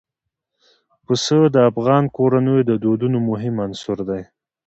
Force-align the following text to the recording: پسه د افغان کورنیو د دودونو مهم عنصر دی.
پسه 1.05 1.37
د 1.55 1.57
افغان 1.69 2.03
کورنیو 2.15 2.67
د 2.69 2.71
دودونو 2.83 3.17
مهم 3.29 3.55
عنصر 3.65 3.97
دی. 4.09 4.21